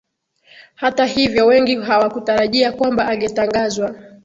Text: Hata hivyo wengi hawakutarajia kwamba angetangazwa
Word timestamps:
Hata 0.75 1.05
hivyo 1.05 1.45
wengi 1.45 1.75
hawakutarajia 1.75 2.71
kwamba 2.71 3.07
angetangazwa 3.07 3.95